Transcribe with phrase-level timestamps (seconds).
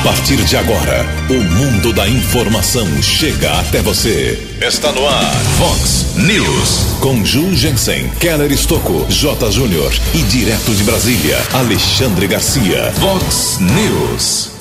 [0.00, 4.56] A partir de agora, o mundo da informação chega até você.
[4.58, 6.96] Está no ar, Fox News.
[7.00, 9.50] Com Ju Jensen, Keller Estocco, J.
[9.50, 12.90] Júnior e direto de Brasília, Alexandre Garcia.
[12.92, 14.52] Fox News.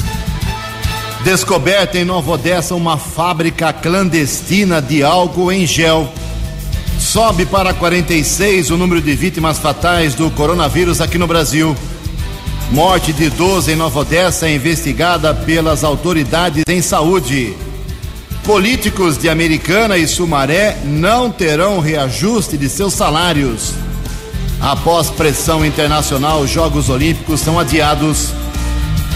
[1.24, 6.12] Descoberta em Nova Odessa uma fábrica clandestina de álcool em gel.
[7.00, 11.78] Sobe para 46 o número de vítimas fatais do coronavírus aqui no Brasil.
[12.72, 17.56] Morte de 12 em Nova Odessa é investigada pelas autoridades em saúde.
[18.44, 23.74] Políticos de Americana e Sumaré não terão reajuste de seus salários.
[24.62, 28.34] Após pressão internacional, os Jogos Olímpicos são adiados.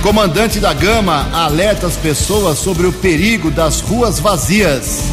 [0.02, 5.04] Comandante da Gama alerta as pessoas sobre o perigo das ruas vazias.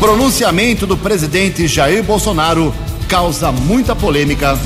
[0.00, 2.74] Pronunciamento do presidente Jair Bolsonaro
[3.08, 4.58] causa muita polêmica.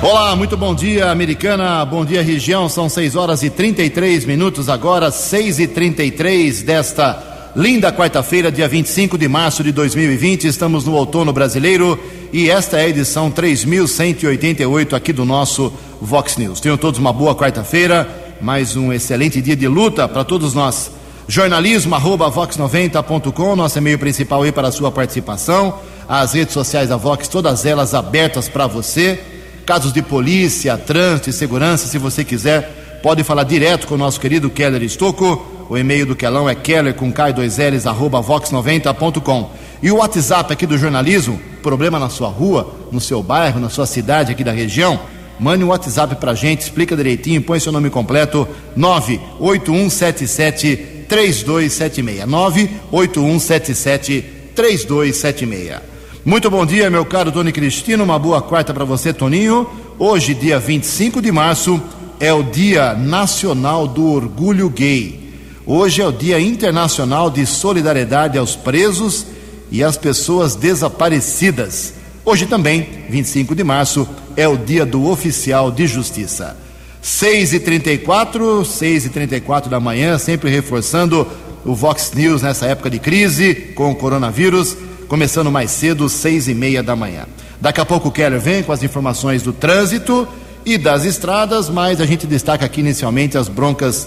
[0.00, 1.84] Olá, muito bom dia, americana.
[1.84, 2.68] Bom dia, região.
[2.68, 9.18] São 6 horas e 33 minutos agora, 6 e 33 desta linda quarta-feira, dia 25
[9.18, 10.46] de março de 2020.
[10.46, 11.98] Estamos no outono brasileiro
[12.32, 16.60] e esta é a edição 3188 aqui do nosso Vox News.
[16.60, 18.08] Tenham todos uma boa quarta-feira,
[18.40, 20.92] mais um excelente dia de luta para todos nós.
[21.26, 25.80] Jornalismo arroba vox90.com, nosso e-mail principal aí para a sua participação.
[26.08, 29.37] As redes sociais da Vox, todas elas abertas para você
[29.68, 34.18] casos de polícia, trânsito e segurança, se você quiser, pode falar direto com o nosso
[34.18, 35.46] querido Keller Estocco.
[35.68, 39.50] O e-mail do Kelão é keller com k2ls arroba vox90.com.
[39.82, 43.84] E o WhatsApp aqui do jornalismo, problema na sua rua, no seu bairro, na sua
[43.84, 44.98] cidade aqui da região,
[45.38, 52.26] mande um WhatsApp pra gente, explica direitinho, põe seu nome completo, 98177 3276.
[52.26, 54.24] 98177
[54.56, 55.97] 3276.
[56.28, 58.04] Muito bom dia, meu caro Tony Cristino.
[58.04, 59.66] Uma boa quarta para você, Toninho.
[59.98, 61.80] Hoje, dia 25 de março,
[62.20, 65.32] é o Dia Nacional do Orgulho Gay.
[65.64, 69.24] Hoje é o Dia Internacional de Solidariedade aos Presos
[69.70, 71.94] e às Pessoas Desaparecidas.
[72.26, 76.58] Hoje também, 25 de março, é o Dia do Oficial de Justiça.
[77.00, 81.26] 6 e 34 6 e 34 da manhã, sempre reforçando
[81.64, 84.76] o Vox News nessa época de crise com o coronavírus
[85.08, 87.24] começando mais cedo, seis e meia da manhã.
[87.60, 90.28] Daqui a pouco o Keller vem com as informações do trânsito
[90.64, 94.06] e das estradas, mas a gente destaca aqui inicialmente as broncas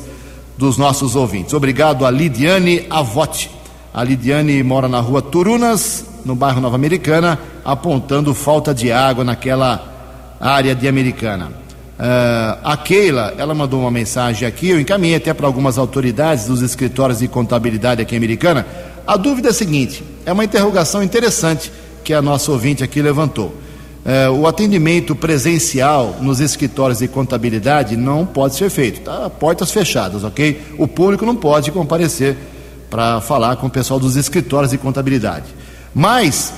[0.58, 1.54] dos nossos ouvintes.
[1.54, 3.50] Obrigado a Lidiane Avotti.
[3.94, 10.36] A Lidiane mora na rua Turunas, no bairro Nova Americana, apontando falta de água naquela
[10.40, 11.48] área de Americana.
[12.00, 16.62] Uh, a Keila, ela mandou uma mensagem aqui, eu encaminhei até para algumas autoridades dos
[16.62, 18.66] escritórios de contabilidade aqui Americana.
[19.06, 21.72] A dúvida é a seguinte: é uma interrogação interessante
[22.04, 23.56] que a nossa ouvinte aqui levantou.
[24.04, 29.30] É, o atendimento presencial nos escritórios de contabilidade não pode ser feito, tá?
[29.30, 30.60] Portas fechadas, ok?
[30.80, 32.36] O público não pode comparecer
[32.90, 35.46] para falar com o pessoal dos escritórios de contabilidade.
[35.94, 36.52] Mas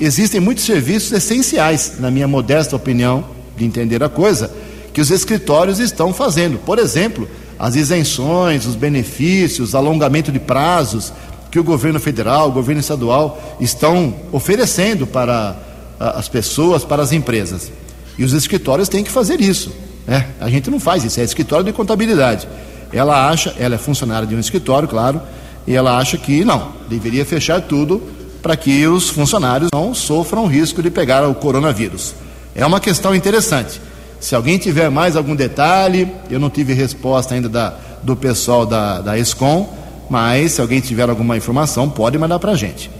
[0.00, 3.24] existem muitos serviços essenciais, na minha modesta opinião,
[3.56, 4.50] de entender a coisa,
[4.92, 6.58] que os escritórios estão fazendo.
[6.58, 11.12] Por exemplo, as isenções, os benefícios, alongamento de prazos,
[11.50, 15.56] que o governo federal, o governo estadual estão oferecendo para
[15.98, 17.70] as pessoas, para as empresas.
[18.16, 19.72] E os escritórios têm que fazer isso.
[20.06, 20.26] Né?
[20.40, 22.48] A gente não faz isso, é escritório de contabilidade.
[22.92, 25.20] Ela acha, ela é funcionária de um escritório, claro,
[25.66, 28.02] e ela acha que não, deveria fechar tudo
[28.42, 32.14] para que os funcionários não sofram o risco de pegar o coronavírus.
[32.54, 33.80] É uma questão interessante.
[34.18, 39.00] Se alguém tiver mais algum detalhe, eu não tive resposta ainda da, do pessoal da,
[39.00, 39.68] da ESCOM,
[40.10, 42.90] mas se alguém tiver alguma informação, pode mandar para a gente.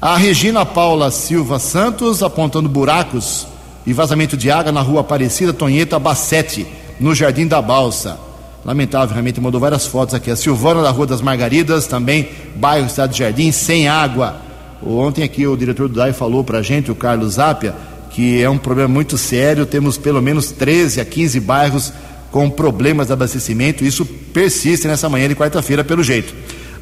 [0.00, 3.46] A Regina Paula Silva Santos apontando buracos
[3.86, 6.66] e vazamento de água na rua Aparecida Tonheta Bacete,
[7.00, 8.18] no Jardim da Balsa.
[8.64, 10.30] Lamentável, realmente mandou várias fotos aqui.
[10.30, 14.36] A Silvana da Rua das Margaridas, também, bairro Cidade de Jardim, sem água.
[14.82, 17.74] Ontem aqui o diretor do DAI falou para a gente, o Carlos Zapia,
[18.10, 19.64] que é um problema muito sério.
[19.64, 21.92] Temos pelo menos 13 a 15 bairros
[22.30, 23.84] com problemas de abastecimento.
[23.84, 26.34] Isso persiste nessa manhã de quarta-feira, pelo jeito.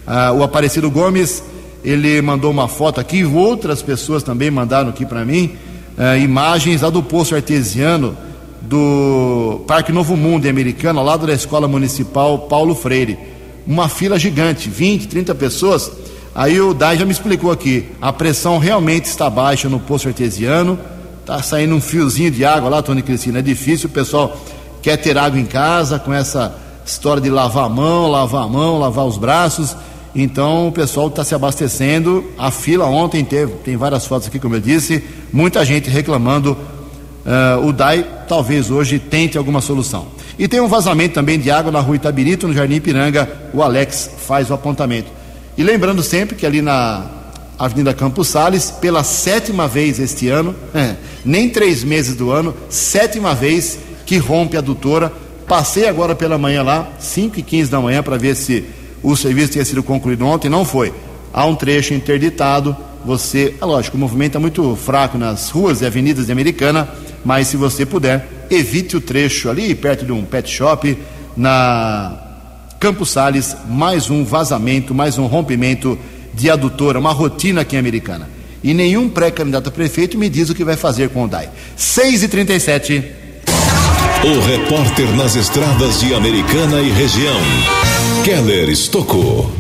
[0.07, 1.43] Ah, o Aparecido Gomes,
[1.83, 5.57] ele mandou uma foto aqui, outras pessoas também mandaram aqui para mim,
[5.99, 8.17] ah, imagens lá do poço artesiano
[8.63, 13.19] do Parque Novo Mundo em Americana, lado da Escola Municipal Paulo Freire.
[13.67, 15.91] Uma fila gigante, 20, 30 pessoas.
[16.35, 20.79] Aí o Dai já me explicou aqui, a pressão realmente está baixa no poço artesiano,
[21.21, 24.37] está saindo um fiozinho de água lá, Tony Cristina, é difícil, o pessoal
[24.83, 26.55] quer ter água em casa com essa
[26.85, 29.75] história de lavar a mão, lavar a mão, lavar os braços.
[30.19, 32.25] Então o pessoal está se abastecendo.
[32.39, 37.67] A fila ontem teve, tem várias fotos aqui, como eu disse, muita gente reclamando uh,
[37.67, 40.07] o DAI talvez hoje tente alguma solução.
[40.39, 44.11] E tem um vazamento também de água na rua Itabirito, no Jardim Ipiranga, o Alex
[44.27, 45.11] faz o apontamento.
[45.57, 47.05] E lembrando sempre que ali na
[47.59, 50.97] Avenida Campos Sales, pela sétima vez este ano, é,
[51.27, 55.13] nem três meses do ano, sétima vez que rompe a adutora.
[55.47, 58.65] Passei agora pela manhã lá, 5 e 15 da manhã, para ver se
[59.03, 60.93] o serviço tinha sido concluído ontem, não foi.
[61.33, 65.87] Há um trecho interditado, você, é lógico, o movimento é muito fraco nas ruas e
[65.87, 66.89] avenidas de Americana,
[67.25, 70.97] mas se você puder, evite o trecho ali perto de um pet shop,
[71.37, 72.19] na
[72.81, 75.99] Campos Sales, mais um vazamento, mais um rompimento
[76.35, 78.29] de adutora, uma rotina aqui em Americana.
[78.63, 81.49] E nenhum pré-candidato a prefeito me diz o que vai fazer com o DAI.
[81.77, 83.05] 6 e 37
[84.25, 87.37] O repórter nas estradas de Americana e região,
[88.25, 89.51] Keller Estocou.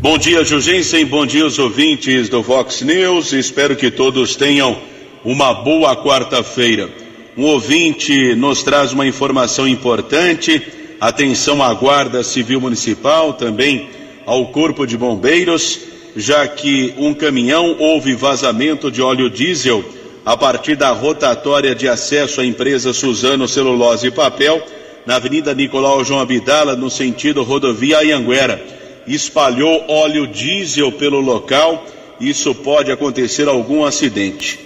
[0.00, 1.04] Bom dia, Jugensen.
[1.04, 3.32] Bom dia, os ouvintes do Vox News.
[3.32, 4.78] Espero que todos tenham
[5.24, 6.88] uma boa quarta-feira.
[7.36, 10.62] Um ouvinte nos traz uma informação importante.
[11.00, 13.88] Atenção à Guarda Civil Municipal, também
[14.26, 15.80] ao Corpo de Bombeiros,
[16.16, 19.84] já que um caminhão houve vazamento de óleo diesel
[20.24, 24.62] a partir da rotatória de acesso à empresa Suzano Celulose e Papel,
[25.06, 28.62] na Avenida Nicolau João Abdala, no sentido rodovia Anhanguera.
[29.06, 31.84] Espalhou óleo diesel pelo local,
[32.20, 34.58] isso pode acontecer algum acidente.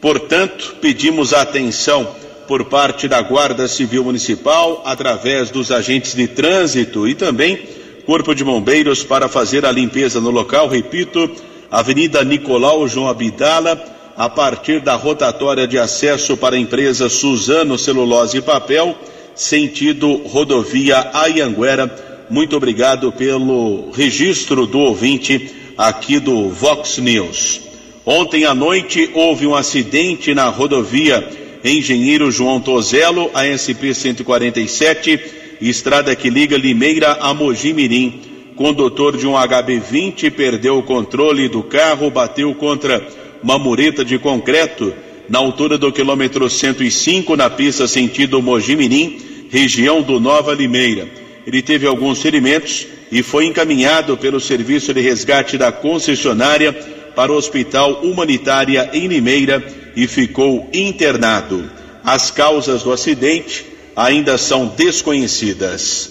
[0.00, 2.08] Portanto, pedimos atenção
[2.48, 7.58] por parte da Guarda Civil Municipal, através dos agentes de trânsito e também
[8.04, 10.68] Corpo de Bombeiros para fazer a limpeza no local.
[10.68, 11.30] Repito,
[11.70, 13.80] Avenida Nicolau João Abdala,
[14.16, 18.96] a partir da rotatória de acesso para a empresa Suzano Celulose e Papel,
[19.34, 22.26] sentido rodovia Ayanguera.
[22.30, 27.60] Muito obrigado pelo registro do ouvinte aqui do Vox News.
[28.04, 31.28] Ontem à noite houve um acidente na rodovia
[31.64, 35.20] Engenheiro João Tozelo, ASP 147,
[35.60, 38.20] estrada que liga Limeira a Mojimirim.
[38.56, 43.06] Condutor de um HB20 perdeu o controle do carro, bateu contra
[43.42, 44.92] uma mureta de concreto
[45.32, 51.08] na altura do quilômetro 105, na pista sentido Mojimirim, região do Nova Limeira.
[51.46, 56.70] Ele teve alguns ferimentos e foi encaminhado pelo serviço de resgate da concessionária
[57.16, 59.64] para o Hospital Humanitária em Limeira
[59.96, 61.64] e ficou internado.
[62.04, 63.64] As causas do acidente
[63.96, 66.10] ainda são desconhecidas.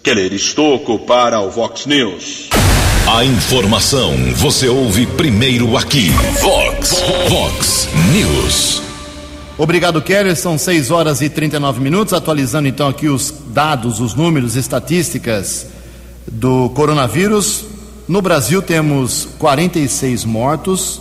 [0.00, 2.50] Keller Estocco para o Vox News.
[3.06, 6.10] A informação você ouve primeiro aqui.
[6.40, 8.82] Vox, Vox News.
[9.58, 10.36] Obrigado, Keller.
[10.36, 12.14] São 6 horas e 39 minutos.
[12.14, 15.66] Atualizando então aqui os dados, os números, estatísticas
[16.30, 17.64] do coronavírus.
[18.06, 21.00] No Brasil temos 46 mortos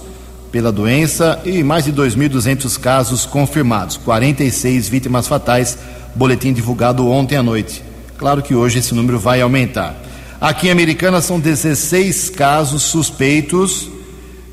[0.51, 5.77] pela doença e mais de 2.200 casos confirmados, 46 vítimas fatais,
[6.15, 7.83] boletim divulgado ontem à noite.
[8.17, 10.08] Claro que hoje esse número vai aumentar.
[10.41, 13.89] Aqui em Americana são 16 casos suspeitos.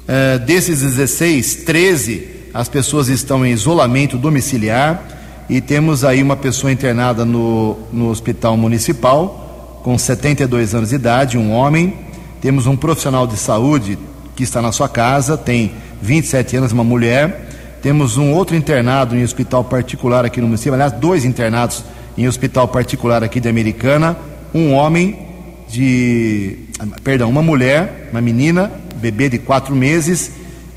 [0.08, 5.02] Eh, desses 16, 13 as pessoas estão em isolamento domiciliar
[5.48, 11.38] e temos aí uma pessoa internada no, no hospital municipal com 72 anos de idade,
[11.38, 12.06] um homem
[12.40, 13.98] temos um profissional de saúde
[14.34, 15.72] que está na sua casa, tem
[16.02, 17.48] 27 anos, uma mulher.
[17.82, 21.82] Temos um outro internado em hospital particular aqui no município, aliás, dois internados
[22.16, 24.16] em hospital particular aqui de Americana.
[24.55, 25.25] Um homem
[25.69, 26.56] de.
[27.03, 30.31] Perdão, uma mulher, uma menina, bebê de quatro meses,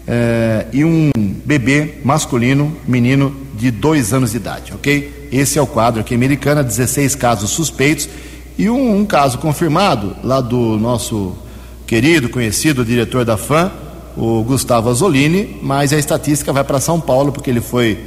[0.07, 1.11] eh, e um
[1.45, 5.29] bebê masculino, menino de dois anos de idade, ok?
[5.31, 8.09] Esse é o quadro aqui Americana, 16 casos suspeitos
[8.57, 11.35] e um, um caso confirmado lá do nosso
[11.85, 13.71] querido, conhecido diretor da FAM,
[14.17, 17.97] o Gustavo Azzolini, mas a estatística vai para São Paulo, porque ele foi.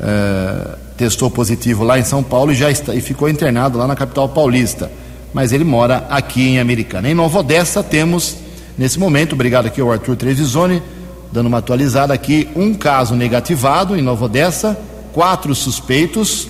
[0.00, 3.94] É, testou positivo lá em São Paulo e já está, e ficou internado lá na
[3.94, 4.90] capital paulista.
[5.32, 7.08] Mas ele mora aqui em Americana.
[7.08, 8.36] Em Nova Odessa temos,
[8.76, 10.82] nesse momento, obrigado aqui ao Arthur Trevisoni,
[11.30, 14.78] dando uma atualizada aqui, um caso negativado em Nova Odessa,
[15.12, 16.48] quatro suspeitos,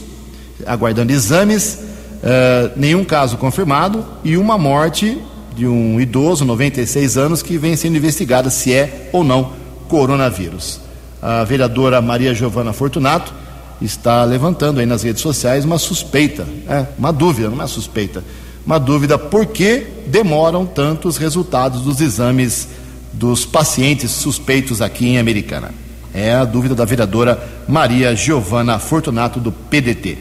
[0.67, 1.79] aguardando exames,
[2.23, 5.19] uh, nenhum caso confirmado e uma morte
[5.55, 9.53] de um idoso, 96 anos, que vem sendo investigada se é ou não
[9.89, 10.81] coronavírus.
[11.21, 13.35] A vereadora Maria Giovana Fortunato
[13.83, 18.23] está levantando aí nas redes sociais uma suspeita, é, uma dúvida, não é suspeita,
[18.69, 22.69] uma dúvida por que demoram tanto os resultados dos exames
[23.15, 25.71] dos pacientes suspeitos aqui em Americana.
[26.13, 30.19] É a dúvida da vereadora Maria Giovana Fortunato do PDT.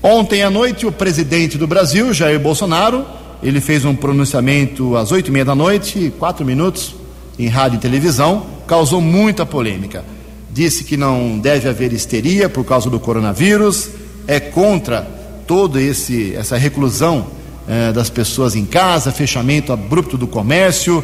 [0.00, 3.04] Ontem à noite, o presidente do Brasil, Jair Bolsonaro,
[3.42, 6.94] ele fez um pronunciamento às oito e meia da noite, quatro minutos,
[7.36, 10.04] em rádio e televisão, causou muita polêmica.
[10.48, 13.90] disse que não deve haver histeria por causa do coronavírus,
[14.28, 15.02] é contra
[15.44, 21.02] toda essa reclusão eh, das pessoas em casa, fechamento abrupto do comércio,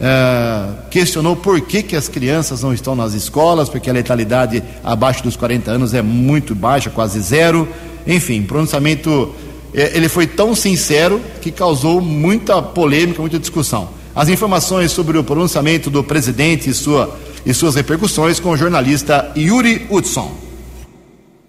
[0.00, 5.22] eh, questionou por que, que as crianças não estão nas escolas, porque a letalidade abaixo
[5.22, 7.68] dos 40 anos é muito baixa, quase zero.
[8.06, 9.32] Enfim, pronunciamento.
[9.72, 13.90] Eh, ele foi tão sincero que causou muita polêmica, muita discussão.
[14.14, 17.16] As informações sobre o pronunciamento do presidente e, sua,
[17.46, 20.51] e suas repercussões com o jornalista Yuri Hudson.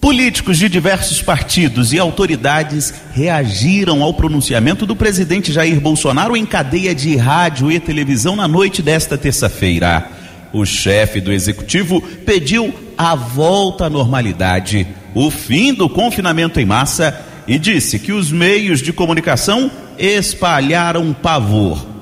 [0.03, 6.93] Políticos de diversos partidos e autoridades reagiram ao pronunciamento do presidente Jair Bolsonaro em cadeia
[6.93, 10.05] de rádio e televisão na noite desta terça-feira.
[10.51, 17.25] O chefe do executivo pediu a volta à normalidade, o fim do confinamento em massa
[17.47, 21.92] e disse que os meios de comunicação espalharam pavor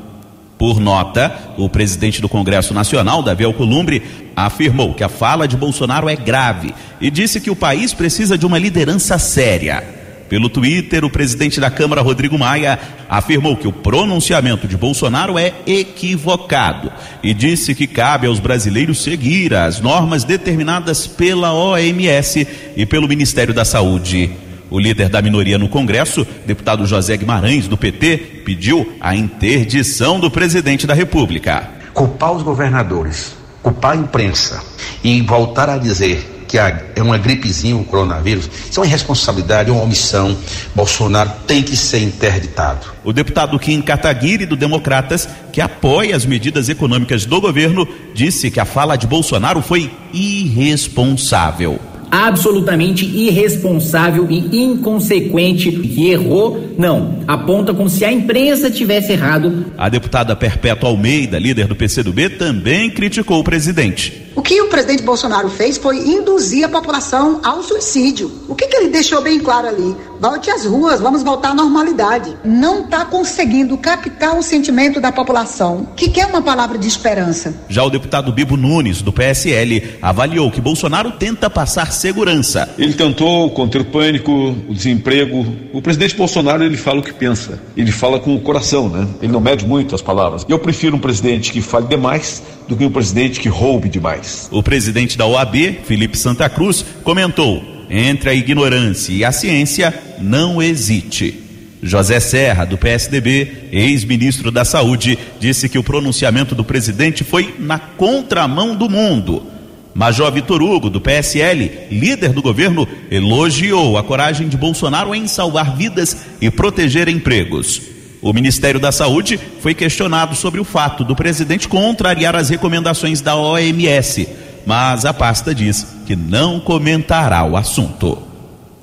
[0.61, 4.03] por nota, o presidente do Congresso Nacional, Davi Alcolumbre,
[4.35, 8.45] afirmou que a fala de Bolsonaro é grave e disse que o país precisa de
[8.45, 9.83] uma liderança séria.
[10.29, 12.77] Pelo Twitter, o presidente da Câmara, Rodrigo Maia,
[13.09, 16.91] afirmou que o pronunciamento de Bolsonaro é equivocado
[17.23, 23.51] e disse que cabe aos brasileiros seguir as normas determinadas pela OMS e pelo Ministério
[23.51, 24.50] da Saúde.
[24.71, 30.31] O líder da minoria no Congresso, deputado José Guimarães, do PT, pediu a interdição do
[30.31, 31.69] presidente da República.
[31.93, 34.63] Culpar os governadores, culpar a imprensa
[35.03, 39.73] e voltar a dizer que é uma gripezinha o coronavírus, isso é uma irresponsabilidade, é
[39.73, 40.37] uma omissão.
[40.73, 42.87] Bolsonaro tem que ser interditado.
[43.03, 48.59] O deputado Kim Kataguiri, do Democratas, que apoia as medidas econômicas do governo, disse que
[48.59, 57.89] a fala de Bolsonaro foi irresponsável absolutamente irresponsável e inconsequente que errou, não, aponta como
[57.89, 59.65] se a imprensa tivesse errado.
[59.77, 64.21] A deputada Perpétua Almeida, líder do PCdoB, também criticou o presidente.
[64.33, 68.31] O que o presidente Bolsonaro fez foi induzir a população ao suicídio.
[68.47, 69.95] O que, que ele deixou bem claro ali?
[70.21, 72.37] Volte às ruas, vamos voltar à normalidade.
[72.45, 77.53] Não está conseguindo captar o sentimento da população, que quer uma palavra de esperança.
[77.67, 82.69] Já o deputado Bibo Nunes, do PSL, avaliou que Bolsonaro tenta passar segurança.
[82.77, 85.45] Ele tentou conter o pânico, o desemprego.
[85.73, 87.59] O presidente Bolsonaro, ele fala o que pensa.
[87.75, 89.07] Ele fala com o coração, né?
[89.21, 90.45] Ele não mede muito as palavras.
[90.47, 94.47] Eu prefiro um presidente que fale demais do que um presidente que roube demais.
[94.49, 100.61] O presidente da OAB, Felipe Santa Cruz, comentou: entre a ignorância e a ciência, não
[100.61, 101.37] hesite.
[101.83, 107.77] José Serra, do PSDB, ex-ministro da Saúde, disse que o pronunciamento do presidente foi na
[107.77, 109.47] contramão do mundo.
[109.93, 115.75] Major Vitor Hugo, do PSL, líder do governo, elogiou a coragem de Bolsonaro em salvar
[115.75, 117.90] vidas e proteger empregos.
[118.21, 123.35] O Ministério da Saúde foi questionado sobre o fato do presidente contrariar as recomendações da
[123.35, 124.29] OMS,
[124.63, 128.21] mas a pasta diz que não comentará o assunto.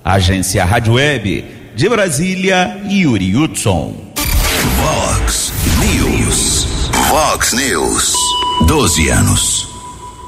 [0.04, 1.44] Agência Rádio Web
[1.76, 3.94] de Brasília, Yuri Hudson.
[4.76, 6.66] Vox News.
[7.08, 8.14] Vox News.
[8.66, 9.68] 12 anos.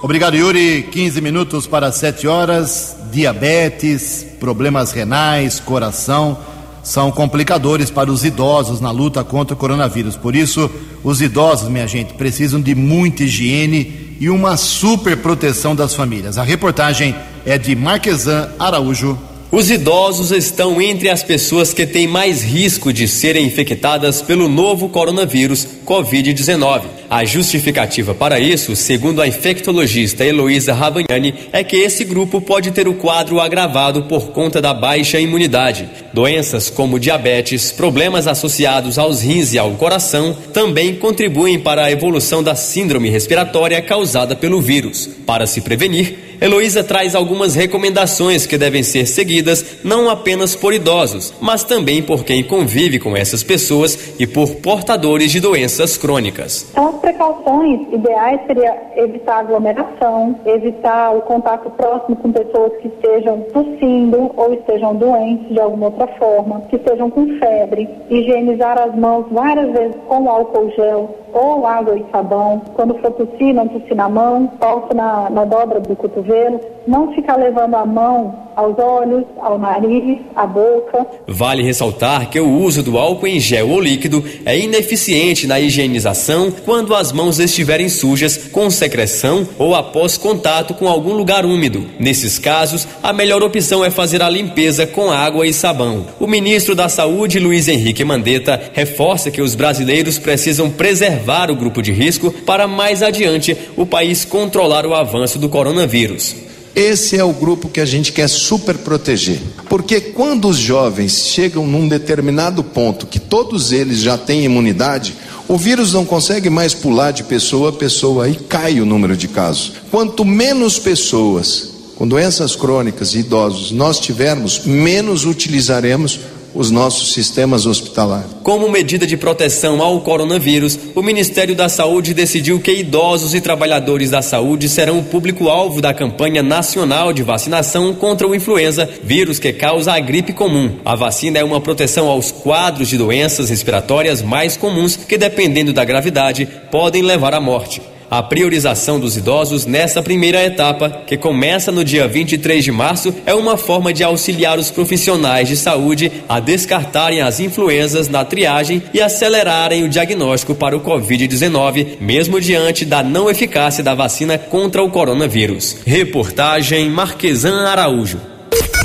[0.03, 0.85] Obrigado, Yuri.
[0.85, 2.97] 15 minutos para 7 horas.
[3.11, 6.39] Diabetes, problemas renais, coração
[6.83, 10.17] são complicadores para os idosos na luta contra o coronavírus.
[10.17, 10.71] Por isso,
[11.05, 16.39] os idosos, minha gente, precisam de muita higiene e uma super proteção das famílias.
[16.39, 19.19] A reportagem é de Marquesan Araújo.
[19.51, 24.89] Os idosos estão entre as pessoas que têm mais risco de serem infectadas pelo novo
[24.89, 27.00] coronavírus Covid-19.
[27.11, 32.87] A justificativa para isso, segundo a infectologista Heloísa Ravagnani, é que esse grupo pode ter
[32.87, 35.91] o quadro agravado por conta da baixa imunidade.
[36.13, 42.45] Doenças como diabetes, problemas associados aos rins e ao coração também contribuem para a evolução
[42.45, 45.11] da síndrome respiratória causada pelo vírus.
[45.27, 51.35] Para se prevenir, Heloísa traz algumas recomendações que devem ser seguidas não apenas por idosos,
[51.41, 56.67] mas também por quem convive com essas pessoas e por portadores de doenças crônicas.
[56.71, 64.31] Então, precauções ideais seria evitar aglomeração, evitar o contato próximo com pessoas que estejam tossindo
[64.37, 69.71] ou estejam doentes de alguma outra forma, que estejam com febre, higienizar as mãos várias
[69.73, 72.63] vezes com álcool gel ou água e sabão.
[72.75, 77.37] Quando for tossir, não tossir na mão, tosse na, na dobra do cotovelo não ficar
[77.37, 81.07] levando a mão aos olhos, ao nariz, à boca.
[81.27, 86.51] Vale ressaltar que o uso do álcool em gel ou líquido é ineficiente na higienização
[86.65, 91.87] quando as mãos estiverem sujas com secreção ou após contato com algum lugar úmido.
[91.99, 96.07] Nesses casos, a melhor opção é fazer a limpeza com água e sabão.
[96.19, 101.57] O ministro da Saúde, Luiz Henrique Mandetta, reforça que os brasileiros precisam preservar preservar o
[101.57, 106.35] grupo de risco para mais adiante o país controlar o avanço do coronavírus.
[106.75, 109.41] Esse é o grupo que a gente quer super proteger.
[109.69, 115.15] Porque quando os jovens chegam num determinado ponto que todos eles já têm imunidade,
[115.49, 119.27] o vírus não consegue mais pular de pessoa a pessoa e cai o número de
[119.27, 119.73] casos.
[119.91, 126.21] Quanto menos pessoas com doenças crônicas e idosos nós tivermos, menos utilizaremos
[126.55, 128.31] os nossos sistemas hospitalares.
[128.43, 134.11] Como medida de proteção ao coronavírus, o Ministério da Saúde decidiu que idosos e trabalhadores
[134.11, 139.53] da saúde serão o público-alvo da campanha nacional de vacinação contra o influenza, vírus que
[139.53, 140.77] causa a gripe comum.
[140.85, 145.85] A vacina é uma proteção aos quadros de doenças respiratórias mais comuns que, dependendo da
[145.85, 147.81] gravidade, podem levar à morte
[148.11, 153.33] a priorização dos idosos nessa primeira etapa, que começa no dia 23 de março, é
[153.33, 159.01] uma forma de auxiliar os profissionais de saúde a descartarem as influenzas na triagem e
[159.01, 164.91] acelerarem o diagnóstico para o Covid-19, mesmo diante da não eficácia da vacina contra o
[164.91, 165.77] coronavírus.
[165.87, 168.19] Reportagem Marquesan Araújo.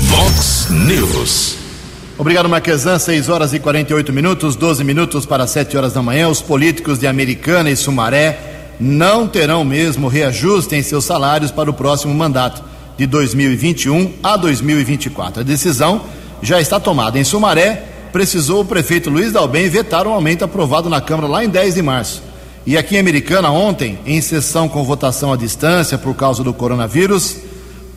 [0.02, 1.56] Vox News.
[2.18, 2.98] Obrigado, Marquesan.
[2.98, 6.28] 6 horas e 48 minutos, 12 minutos para 7 horas da manhã.
[6.28, 11.74] Os políticos de Americana e Sumaré não terão mesmo reajuste em seus salários para o
[11.74, 12.62] próximo mandato,
[12.96, 15.40] de 2021 a 2024.
[15.40, 16.02] A decisão
[16.42, 17.18] já está tomada.
[17.18, 21.44] Em Sumaré, precisou o prefeito Luiz Dalben vetar o um aumento aprovado na Câmara lá
[21.44, 22.22] em 10 de março.
[22.64, 27.36] E aqui em Americana, ontem, em sessão com votação à distância por causa do coronavírus,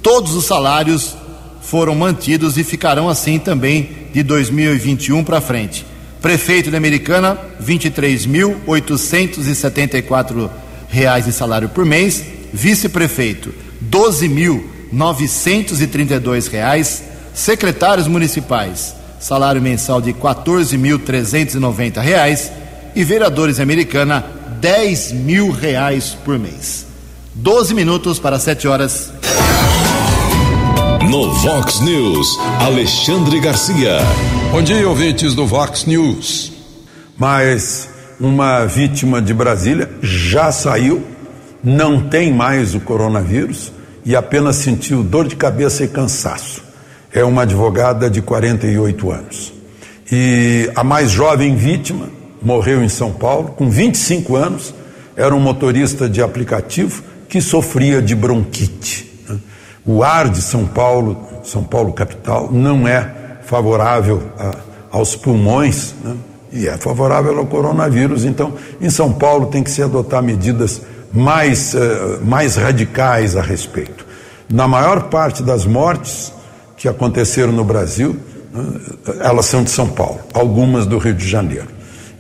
[0.03, 1.15] todos os salários
[1.61, 5.83] foram mantidos e ficarão assim também de 2021 para frente.
[6.21, 10.49] Prefeito de Americana, 23.874
[10.89, 17.03] reais de salário por mês, vice-prefeito, doze mil novecentos e trinta e dois reais,
[17.33, 22.51] secretários municipais, salário mensal de quatorze mil trezentos e noventa reais
[22.95, 24.25] e vereadores americana,
[24.59, 26.87] dez mil reais por mês.
[27.35, 29.11] Doze minutos para sete horas.
[31.09, 32.27] No Vox News,
[32.59, 33.99] Alexandre Garcia.
[34.51, 36.51] Bom dia, ouvintes do Vox News.
[37.17, 37.87] Mas
[38.19, 41.01] uma vítima de Brasília já saiu,
[41.63, 43.71] não tem mais o coronavírus
[44.05, 46.63] e apenas sentiu dor de cabeça e cansaço.
[47.13, 49.53] É uma advogada de 48 anos.
[50.11, 52.09] E a mais jovem vítima
[52.41, 54.73] morreu em São Paulo, com 25 anos,
[55.15, 59.07] era um motorista de aplicativo que sofria de bronquite.
[59.85, 63.13] O ar de São Paulo, São Paulo capital, não é
[63.43, 64.55] favorável a,
[64.91, 66.15] aos pulmões, né?
[66.51, 68.25] E é favorável ao coronavírus.
[68.25, 70.81] Então, em São Paulo tem que se adotar medidas
[71.13, 74.05] mais, uh, mais radicais a respeito.
[74.49, 76.33] Na maior parte das mortes
[76.77, 78.15] que aconteceram no Brasil,
[78.53, 81.67] uh, elas são de São Paulo, algumas do Rio de Janeiro.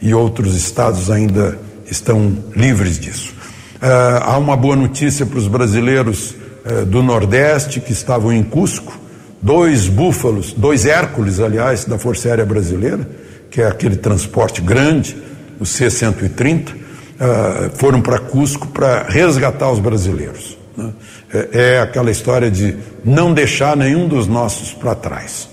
[0.01, 3.33] E outros estados ainda estão livres disso.
[3.81, 6.35] Uh, há uma boa notícia para os brasileiros
[6.87, 8.93] do Nordeste que estavam em Cusco,
[9.41, 13.09] dois búfalos, dois Hércules, aliás, da Força Aérea Brasileira,
[13.49, 15.15] que é aquele transporte grande,
[15.59, 16.75] o C-130, uh,
[17.19, 20.57] ah, foram para Cusco para resgatar os brasileiros.
[20.77, 20.93] Né?
[21.33, 25.49] É, é, aquela história de não deixar nenhum dos nossos para trás.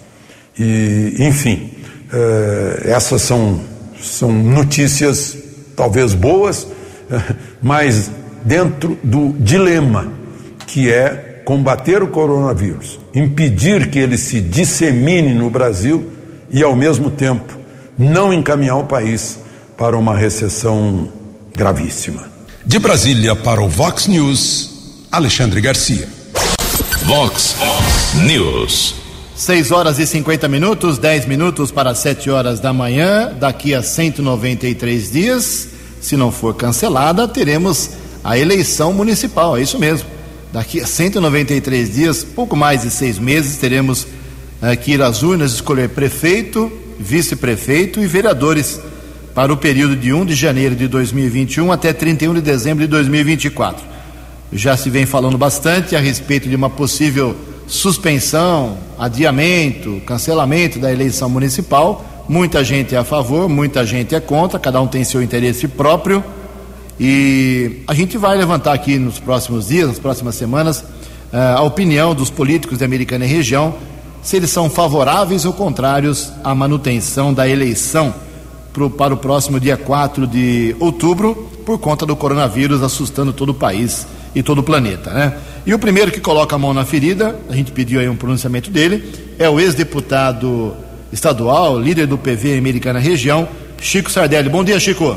[0.59, 1.71] E, enfim,
[2.13, 3.61] uh, essas são,
[4.01, 5.37] são notícias
[5.75, 6.67] talvez boas,
[7.63, 8.11] mas
[8.45, 10.13] dentro do dilema
[10.67, 16.11] que é combater o coronavírus, impedir que ele se dissemine no Brasil
[16.51, 17.57] e, ao mesmo tempo,
[17.99, 19.39] não encaminhar o país
[19.77, 21.09] para uma recessão
[21.55, 22.29] gravíssima.
[22.65, 26.09] De Brasília para o Vox News, Alexandre Garcia.
[27.05, 27.57] Vox
[28.27, 28.95] News.
[29.35, 33.33] 6 horas e 50 minutos, 10 minutos para 7 horas da manhã.
[33.39, 35.69] Daqui a 193 dias,
[36.01, 37.91] se não for cancelada, teremos
[38.25, 39.57] a eleição municipal.
[39.57, 40.09] É isso mesmo.
[40.53, 44.07] Daqui a 193 dias, pouco mais de seis meses, teremos
[44.83, 48.81] que ir às urnas escolher prefeito, vice-prefeito e vereadores
[49.35, 53.85] para o período de 1 de janeiro de 2021 até 31 de dezembro de 2024.
[54.53, 61.29] Já se vem falando bastante a respeito de uma possível suspensão, adiamento, cancelamento da eleição
[61.29, 62.25] municipal.
[62.29, 66.25] Muita gente é a favor, muita gente é contra, cada um tem seu interesse próprio.
[66.99, 70.83] E a gente vai levantar aqui nos próximos dias, nas próximas semanas,
[71.33, 73.75] eh, a opinião dos políticos da Americana e região
[74.27, 78.12] se eles são favoráveis ou contrários à manutenção da eleição
[78.73, 83.55] pro, para o próximo dia 4 de outubro, por conta do coronavírus assustando todo o
[83.55, 85.33] país e todo o planeta, né?
[85.65, 88.69] E o primeiro que coloca a mão na ferida, a gente pediu aí um pronunciamento
[88.69, 90.75] dele, é o ex-deputado
[91.12, 93.49] estadual, líder do PV Americana Região,
[93.81, 94.49] Chico Sardelli.
[94.49, 95.17] Bom dia, Chico.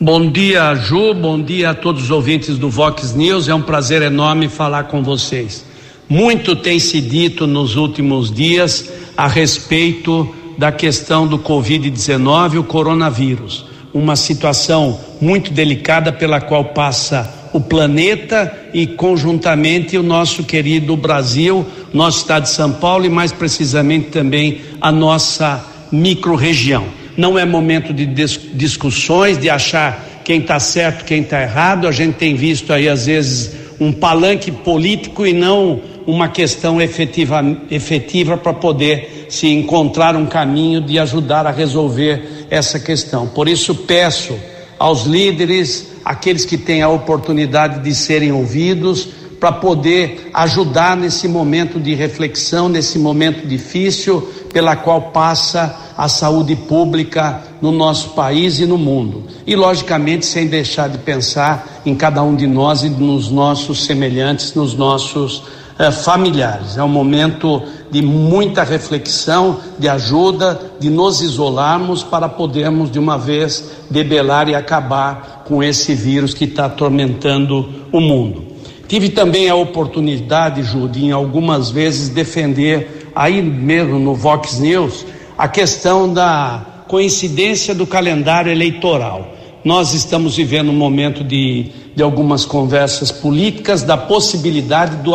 [0.00, 1.14] Bom dia, Ju.
[1.14, 3.48] Bom dia a todos os ouvintes do Vox News.
[3.48, 5.72] É um prazer enorme falar com vocês.
[6.08, 13.66] Muito tem se dito nos últimos dias a respeito da questão do Covid-19, o coronavírus.
[13.92, 21.64] Uma situação muito delicada pela qual passa o planeta e conjuntamente o nosso querido Brasil,
[21.92, 26.84] nosso estado de São Paulo e mais precisamente também a nossa microrregião.
[27.16, 31.86] Não é momento de discussões, de achar quem está certo, quem está errado.
[31.86, 37.42] A gente tem visto aí às vezes um palanque político e não uma questão efetiva,
[37.70, 43.26] efetiva para poder se encontrar um caminho de ajudar a resolver essa questão.
[43.26, 44.38] Por isso peço
[44.78, 49.08] aos líderes, aqueles que têm a oportunidade de serem ouvidos,
[49.40, 56.54] para poder ajudar nesse momento de reflexão, nesse momento difícil pela qual passa a saúde
[56.54, 59.24] pública no nosso país e no mundo.
[59.44, 64.54] E, logicamente, sem deixar de pensar em cada um de nós e nos nossos semelhantes,
[64.54, 65.42] nos nossos
[65.76, 66.76] eh, familiares.
[66.76, 73.18] É um momento de muita reflexão, de ajuda, de nos isolarmos para podermos de uma
[73.18, 78.54] vez debelar e acabar com esse vírus que está atormentando o mundo.
[78.86, 85.48] Tive também a oportunidade, Judy, em algumas vezes defender aí mesmo no Vox News a
[85.48, 89.34] questão da coincidência do calendário eleitoral.
[89.64, 95.12] Nós estamos vivendo um momento de, de algumas conversas políticas da possibilidade do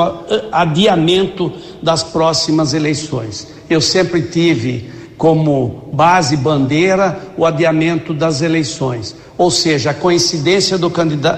[0.52, 3.48] adiamento das próximas eleições.
[3.70, 10.90] Eu sempre tive como base bandeira o adiamento das eleições, ou seja, a coincidência do,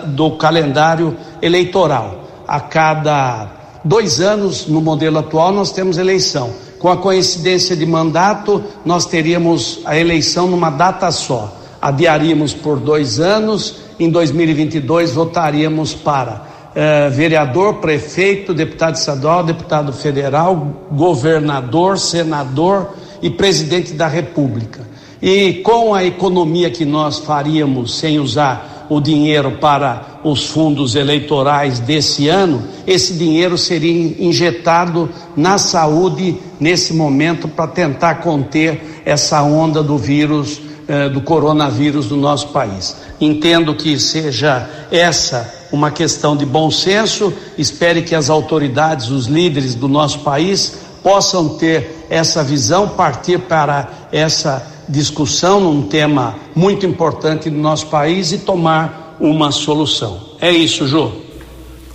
[0.08, 2.20] do calendário eleitoral.
[2.48, 6.52] A cada dois anos, no modelo atual, nós temos eleição.
[6.80, 11.56] Com a coincidência de mandato, nós teríamos a eleição numa data só.
[11.82, 20.88] Adiaríamos por dois anos, em 2022 votaríamos para eh, vereador, prefeito, deputado estadual, deputado federal,
[20.92, 24.88] governador, senador e presidente da República.
[25.22, 31.80] E com a economia que nós faríamos sem usar o dinheiro para os fundos eleitorais
[31.80, 39.82] desse ano, esse dinheiro seria injetado na saúde nesse momento para tentar conter essa onda
[39.82, 42.98] do vírus, eh, do coronavírus no nosso país.
[43.22, 49.74] Entendo que seja essa uma questão de bom senso, espere que as autoridades, os líderes
[49.74, 57.50] do nosso país possam ter essa visão, partir para essa discussão num tema muito importante
[57.50, 60.32] do nosso país e tomar uma solução.
[60.40, 61.12] É isso, Jô.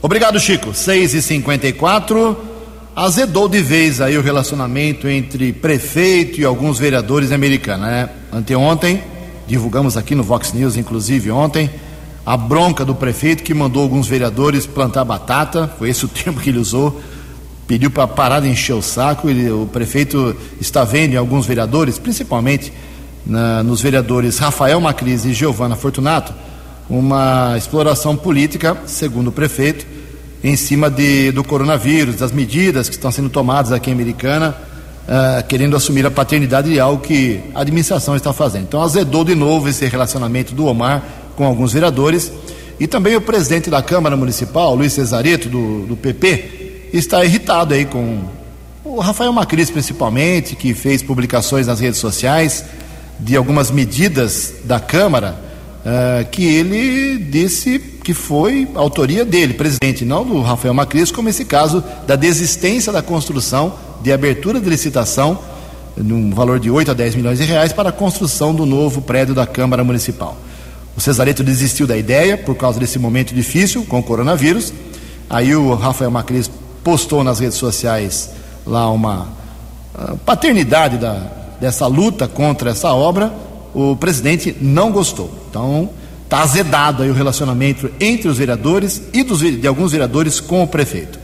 [0.01, 0.73] Obrigado, Chico.
[0.73, 2.37] 6 e 54
[2.95, 8.09] azedou de vez aí o relacionamento entre prefeito e alguns vereadores americanos, né?
[8.33, 9.03] Anteontem,
[9.47, 11.71] divulgamos aqui no Vox News, inclusive ontem,
[12.25, 16.49] a bronca do prefeito que mandou alguns vereadores plantar batata, foi esse o termo que
[16.49, 16.99] ele usou,
[17.67, 19.29] pediu para parar de encher o saco.
[19.29, 22.73] Ele, o prefeito está vendo em alguns vereadores, principalmente
[23.27, 26.33] na, nos vereadores Rafael Macris e Giovana Fortunato,
[26.89, 29.85] uma exploração política, segundo o prefeito,
[30.45, 34.55] em cima de, do coronavírus, das medidas que estão sendo tomadas aqui em Americana,
[35.09, 38.63] uh, querendo assumir a paternidade de algo que a administração está fazendo.
[38.63, 41.03] Então azedou de novo esse relacionamento do Omar
[41.35, 42.33] com alguns vereadores.
[42.79, 46.66] E também o presidente da Câmara Municipal, Luiz Cesareto, do, do PP,
[46.99, 48.25] está irritado aí com
[48.85, 52.65] o Rafael Macris, principalmente, que fez publicações nas redes sociais
[53.19, 55.37] de algumas medidas da Câmara
[55.85, 61.45] uh, que ele disse que foi autoria dele, presidente, não do Rafael Macris, como esse
[61.45, 65.39] caso da desistência da construção, de abertura de licitação,
[65.97, 69.35] num valor de 8 a 10 milhões de reais, para a construção do novo prédio
[69.35, 70.37] da Câmara Municipal.
[70.97, 74.73] O Cesareto desistiu da ideia por causa desse momento difícil com o coronavírus.
[75.29, 76.51] Aí o Rafael Macris
[76.87, 78.31] postou nas redes sociais
[78.65, 79.27] lá uma
[79.93, 81.21] uh, paternidade da,
[81.61, 83.33] dessa luta contra essa obra,
[83.75, 85.29] o presidente não gostou.
[85.51, 85.91] Então,
[86.23, 90.67] está azedado aí o relacionamento entre os vereadores e dos, de alguns vereadores com o
[90.69, 91.19] prefeito.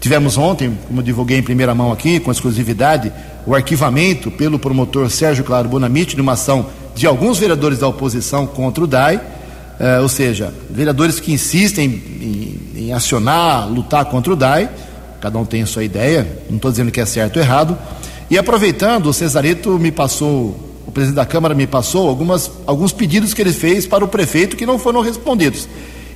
[0.00, 3.12] Tivemos ontem, como divulguei em primeira mão aqui, com exclusividade,
[3.46, 8.46] o arquivamento pelo promotor Sérgio Claro Bonamite de uma ação de alguns vereadores da oposição
[8.46, 9.20] contra o DAI,
[9.78, 14.70] eh, ou seja, vereadores que insistem em, em acionar, lutar contra o DAI,
[15.22, 17.78] cada um tem a sua ideia, não estou dizendo que é certo ou errado.
[18.28, 23.32] E aproveitando, o Cesarito me passou, o presidente da Câmara me passou algumas, alguns pedidos
[23.32, 25.68] que ele fez para o prefeito que não foram respondidos.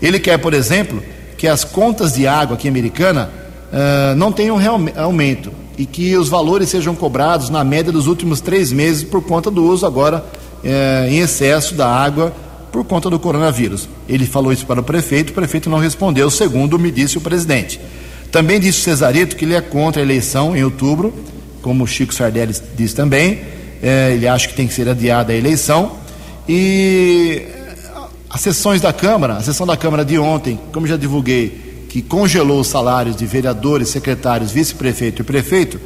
[0.02, 1.00] Ele quer, por exemplo,
[1.38, 3.30] que as contas de água aqui americana
[3.70, 4.58] uh, não tenham
[4.96, 9.52] aumento e que os valores sejam cobrados na média dos últimos três meses por conta
[9.52, 10.24] do uso agora
[10.64, 12.34] uh, em excesso da água
[12.72, 13.88] por conta do coronavírus.
[14.08, 17.80] Ele falou isso para o prefeito, o prefeito não respondeu, segundo me disse o presidente.
[18.30, 21.14] Também disse o Cesarito que ele é contra a eleição em outubro,
[21.62, 23.40] como o Chico Sardelli disse também.
[23.82, 25.92] É, ele acha que tem que ser adiada a eleição.
[26.48, 27.42] E
[28.30, 32.60] as sessões da Câmara, a sessão da Câmara de ontem, como já divulguei, que congelou
[32.60, 35.80] os salários de vereadores, secretários, vice-prefeito e prefeito,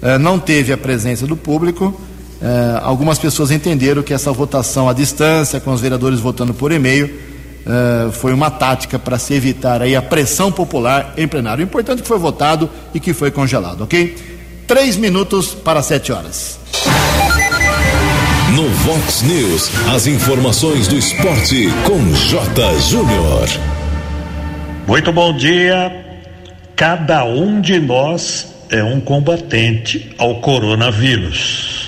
[0.00, 1.98] eh, não teve a presença do público.
[2.40, 7.12] Eh, algumas pessoas entenderam que essa votação à distância, com os vereadores votando por e-mail,
[7.66, 11.64] eh, foi uma tática para se evitar aí a pressão popular em plenário.
[11.64, 14.16] O importante é que foi votado e que foi congelado, ok?
[14.68, 16.60] Três minutos para sete horas.
[18.54, 22.78] No Vox News, as informações do esporte com J.
[22.80, 23.48] Júnior.
[24.86, 26.04] Muito bom dia.
[26.76, 31.85] Cada um de nós é um combatente ao coronavírus.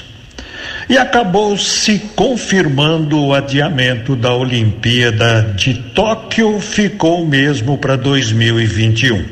[0.88, 9.22] E acabou se confirmando o adiamento da Olimpíada de Tóquio, ficou mesmo para 2021.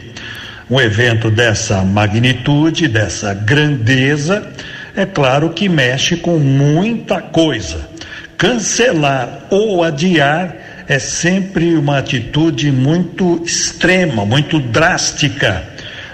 [0.69, 4.47] Um evento dessa magnitude, dessa grandeza,
[4.95, 7.89] é claro que mexe com muita coisa.
[8.37, 10.55] Cancelar ou adiar
[10.87, 15.65] é sempre uma atitude muito extrema, muito drástica.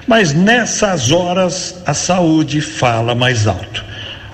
[0.06, 3.91] Mas nessas horas a saúde fala mais alto.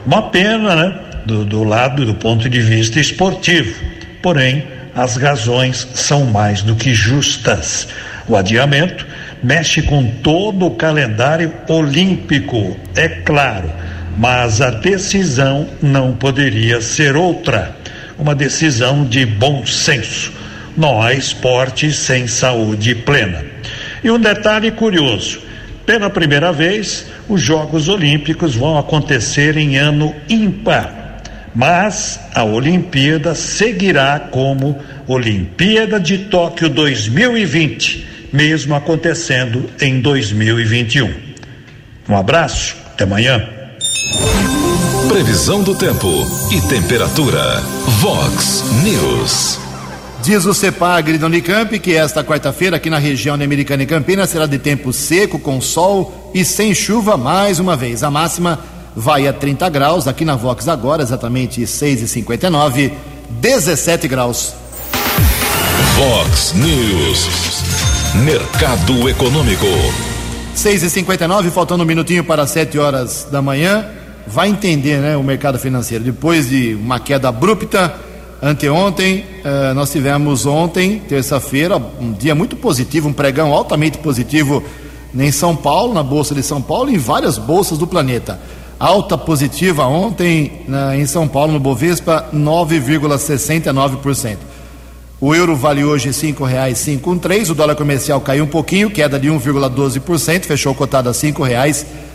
[0.09, 0.95] Uma pena, né?
[1.27, 3.79] Do, do lado do ponto de vista esportivo.
[4.23, 7.89] Porém, as razões são mais do que justas.
[8.27, 9.07] O adiamento
[9.43, 13.71] mexe com todo o calendário olímpico, é claro,
[14.17, 17.77] mas a decisão não poderia ser outra.
[18.19, 20.33] Uma decisão de bom senso.
[20.75, 23.45] Não há esporte sem saúde plena.
[24.03, 25.43] E um detalhe curioso:
[25.89, 31.23] pela primeira vez, os Jogos Olímpicos vão acontecer em ano ímpar.
[31.55, 41.11] Mas a Olimpíada seguirá como Olimpíada de Tóquio 2020, mesmo acontecendo em 2021.
[42.07, 43.49] Um abraço, até amanhã.
[45.09, 46.07] Previsão do tempo
[46.53, 47.63] e temperatura.
[47.99, 49.68] Vox News.
[50.29, 54.29] Diz o CEPAGRI da Unicamp que esta quarta-feira aqui na região de Americana e Campinas
[54.29, 58.03] será de tempo seco, com sol e sem chuva mais uma vez.
[58.03, 58.61] A máxima
[58.95, 62.93] vai a 30 graus, aqui na Vox agora, exatamente 6h59,
[63.41, 64.53] 17 graus.
[65.97, 67.63] Vox News.
[68.23, 69.65] Mercado Econômico.
[70.55, 73.87] 6h59, faltando um minutinho para 7 horas da manhã.
[74.27, 76.05] Vai entender, né, o mercado financeiro.
[76.05, 78.08] Depois de uma queda abrupta
[78.43, 84.63] anteontem, eh, nós tivemos ontem, terça-feira, um dia muito positivo, um pregão altamente positivo
[85.17, 88.41] em São Paulo, na Bolsa de São Paulo e em várias bolsas do planeta.
[88.79, 94.37] Alta positiva ontem na, em São Paulo, no Bovespa, 9,69%.
[95.21, 100.45] O euro vale hoje R$ 5,513, o dólar comercial caiu um pouquinho, queda de 1,12%,
[100.45, 101.19] fechou cotado a R$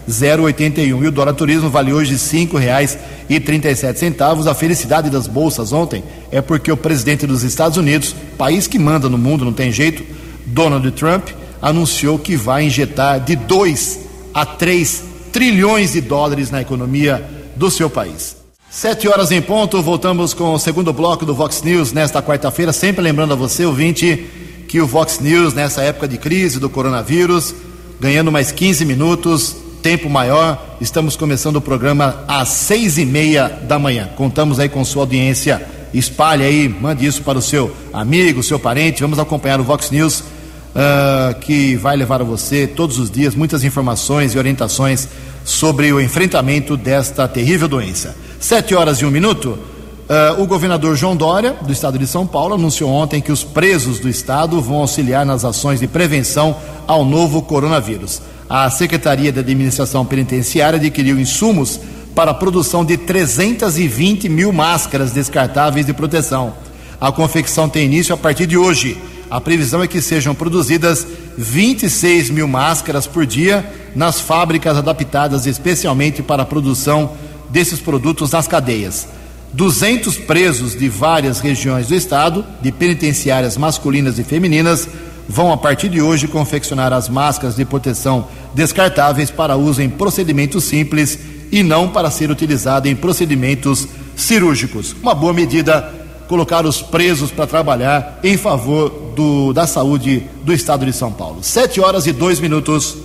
[0.08, 1.04] 5,081.
[1.04, 4.48] E o dólar turismo vale hoje R$ 5,37.
[4.48, 9.10] A felicidade das bolsas ontem é porque o presidente dos Estados Unidos, país que manda
[9.10, 10.04] no mundo, não tem jeito,
[10.46, 11.30] Donald Trump,
[11.62, 14.00] anunciou que vai injetar de 2
[14.34, 18.36] a 3 trilhões de dólares na economia do seu país.
[18.70, 22.74] Sete horas em ponto, voltamos com o segundo bloco do Vox News nesta quarta-feira.
[22.74, 24.26] Sempre lembrando a você, ouvinte,
[24.68, 27.54] que o Vox News, nessa época de crise do coronavírus,
[28.00, 33.78] ganhando mais 15 minutos, tempo maior, estamos começando o programa às seis e meia da
[33.78, 34.10] manhã.
[34.16, 35.62] Contamos aí com sua audiência.
[35.94, 39.02] Espalhe aí, mande isso para o seu amigo, seu parente.
[39.02, 43.66] Vamos acompanhar o Vox News, uh, que vai levar a você todos os dias muitas
[43.66, 45.10] informações e orientações
[45.44, 48.16] sobre o enfrentamento desta terrível doença.
[48.40, 49.60] Sete horas e um minuto.
[50.04, 54.00] Uh, o governador João Dória, do estado de São Paulo, anunciou ontem que os presos
[54.00, 56.56] do estado vão auxiliar nas ações de prevenção
[56.88, 58.22] ao novo coronavírus.
[58.56, 61.80] A Secretaria de Administração Penitenciária adquiriu insumos
[62.14, 66.54] para a produção de 320 mil máscaras descartáveis de proteção.
[67.02, 68.96] A confecção tem início a partir de hoje.
[69.28, 71.04] A previsão é que sejam produzidas
[71.36, 77.14] 26 mil máscaras por dia nas fábricas adaptadas especialmente para a produção
[77.50, 79.08] desses produtos nas cadeias.
[79.52, 84.88] 200 presos de várias regiões do estado, de penitenciárias masculinas e femininas,
[85.28, 90.64] vão a partir de hoje confeccionar as máscaras de proteção descartáveis para uso em procedimentos
[90.64, 91.18] simples
[91.52, 94.96] e não para ser utilizada em procedimentos cirúrgicos.
[95.02, 95.94] Uma boa medida
[96.28, 101.40] colocar os presos para trabalhar em favor do, da saúde do estado de São Paulo.
[101.44, 102.98] Sete horas e dois minutos.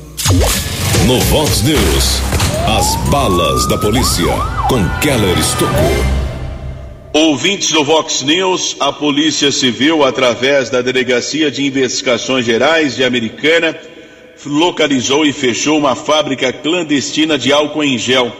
[1.07, 2.23] No Vox News,
[2.79, 4.33] as balas da polícia
[4.69, 6.18] com Keller Estocou.
[7.13, 13.75] Ouvintes do Vox News, a Polícia Civil, através da Delegacia de Investigações Gerais de Americana,
[14.45, 18.31] localizou e fechou uma fábrica clandestina de álcool em gel.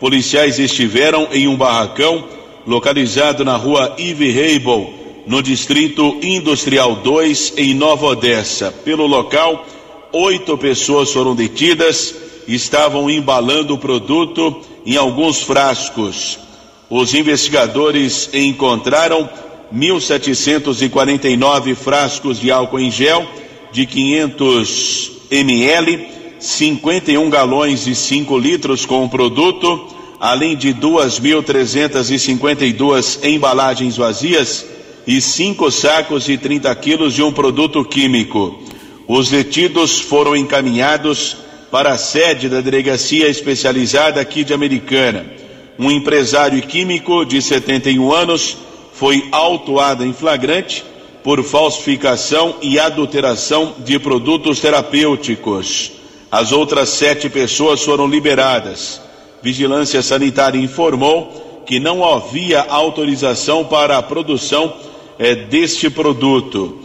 [0.00, 2.24] Policiais estiveram em um barracão
[2.66, 4.92] localizado na rua Ive Reibel,
[5.24, 8.72] no distrito industrial 2, em Nova Odessa.
[8.84, 9.64] Pelo local,
[10.12, 12.14] oito pessoas foram detidas,
[12.48, 16.47] estavam embalando o produto em alguns frascos.
[16.90, 19.28] Os investigadores encontraram
[19.74, 23.28] 1.749 frascos de álcool em gel
[23.70, 26.08] de 500 ml,
[26.40, 29.86] 51 galões e 5 litros com o produto,
[30.18, 34.64] além de 2.352 embalagens vazias
[35.06, 38.62] e 5 sacos e 30 quilos de um produto químico.
[39.06, 41.36] Os detidos foram encaminhados
[41.70, 45.36] para a sede da delegacia especializada aqui de Americana
[45.78, 48.56] um empresário químico de 71 anos
[48.92, 50.84] foi autuado em flagrante
[51.22, 55.92] por falsificação e adulteração de produtos terapêuticos.
[56.30, 59.00] As outras sete pessoas foram liberadas.
[59.40, 64.74] Vigilância Sanitária informou que não havia autorização para a produção
[65.18, 66.78] eh, deste produto.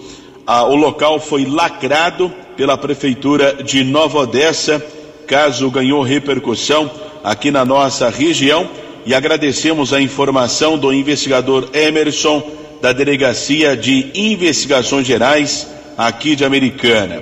[0.45, 4.86] O local foi lacrado pela Prefeitura de Nova Odessa.
[5.25, 6.91] Caso ganhou repercussão
[7.23, 8.69] aqui na nossa região
[9.05, 12.43] e agradecemos a informação do investigador Emerson
[12.81, 17.21] da Delegacia de Investigações Gerais aqui de Americana.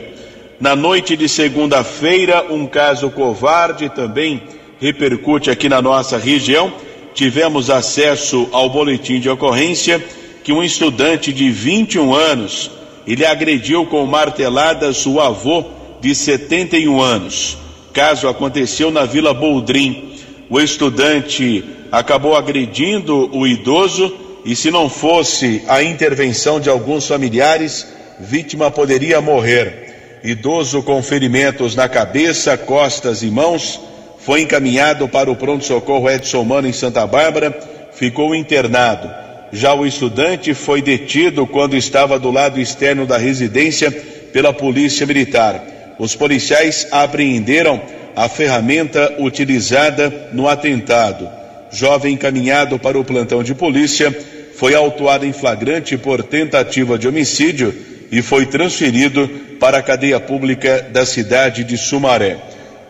[0.60, 4.44] Na noite de segunda-feira, um caso covarde também
[4.80, 6.72] repercute aqui na nossa região.
[7.14, 10.04] Tivemos acesso ao boletim de ocorrência
[10.44, 12.72] que um estudante de 21 anos,
[13.06, 15.66] ele agrediu com marteladas o avô
[16.00, 17.58] de 71 anos.
[17.94, 20.11] Caso aconteceu na Vila Boldrin
[20.52, 27.88] o estudante acabou agredindo o idoso e, se não fosse a intervenção de alguns familiares,
[28.20, 30.20] vítima poderia morrer.
[30.22, 33.80] Idoso com ferimentos na cabeça, costas e mãos
[34.20, 37.58] foi encaminhado para o pronto-socorro Edson Mano em Santa Bárbara,
[37.94, 39.10] ficou internado.
[39.54, 43.90] Já o estudante foi detido quando estava do lado externo da residência
[44.34, 45.96] pela Polícia Militar.
[45.98, 47.82] Os policiais apreenderam
[48.16, 51.30] a ferramenta utilizada no atentado.
[51.72, 54.16] Jovem encaminhado para o plantão de polícia
[54.56, 57.74] foi autuado em flagrante por tentativa de homicídio
[58.12, 59.28] e foi transferido
[59.60, 62.38] para a cadeia pública da cidade de Sumaré.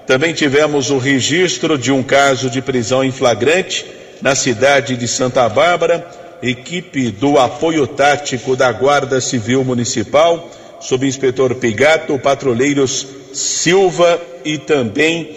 [0.08, 3.86] Também tivemos o registro de um caso de prisão em flagrante
[4.22, 6.06] na cidade de Santa Bárbara.
[6.42, 15.36] Equipe do apoio tático da Guarda Civil Municipal, sob inspetor Pigato, patrulheiros Silva e também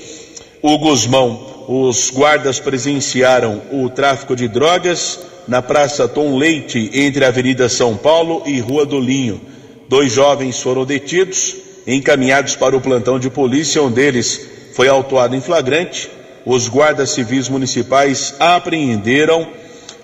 [0.63, 1.67] o Guzmão.
[1.69, 7.97] Os guardas presenciaram o tráfico de drogas na Praça Tom Leite, entre a Avenida São
[7.97, 9.41] Paulo e Rua do Linho.
[9.89, 14.41] Dois jovens foram detidos, encaminhados para o plantão de polícia, um deles
[14.75, 16.11] foi autuado em flagrante.
[16.45, 19.47] Os guardas civis municipais apreenderam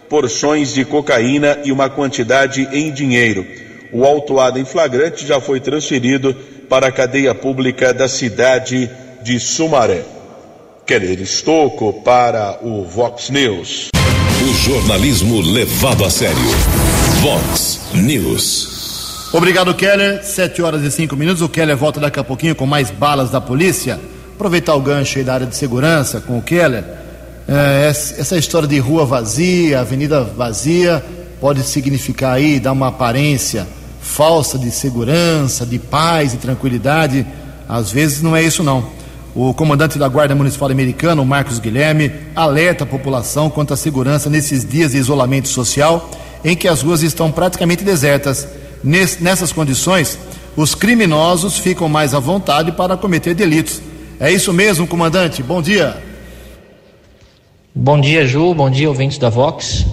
[0.09, 3.47] porções de cocaína e uma quantidade em dinheiro.
[3.93, 6.35] O autuado em flagrante já foi transferido
[6.71, 8.89] para a cadeia pública da cidade
[9.25, 10.05] de Sumaré.
[10.87, 13.89] Keller Estocco para o Vox News.
[14.41, 16.37] O jornalismo levado a sério.
[17.23, 19.31] Vox News.
[19.33, 20.25] Obrigado, Keller.
[20.25, 21.43] Sete horas e cinco minutos.
[21.43, 23.99] O Keller volta daqui a pouquinho com mais balas da polícia.
[24.37, 26.85] Aproveitar o gancho aí da área de segurança com o Keller.
[27.49, 31.05] É, essa história de rua vazia, avenida vazia,
[31.41, 33.67] pode significar aí, dar uma aparência
[34.11, 37.25] falsa de segurança, de paz e tranquilidade.
[37.69, 38.85] Às vezes não é isso não.
[39.35, 44.69] O comandante da Guarda Municipal Americana, Marcos Guilherme, alerta a população quanto à segurança nesses
[44.69, 46.11] dias de isolamento social,
[46.45, 48.49] em que as ruas estão praticamente desertas.
[48.83, 50.19] Nessas condições,
[50.57, 53.81] os criminosos ficam mais à vontade para cometer delitos.
[54.19, 55.41] É isso mesmo, comandante.
[55.43, 55.97] Bom dia.
[57.73, 58.53] Bom dia, Ju.
[58.55, 59.87] Bom dia, ouvintes da Vox.